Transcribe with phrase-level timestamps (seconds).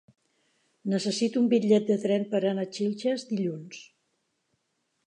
[0.93, 3.87] Necessito un bitllet de tren per anar a Xilxes dilluns.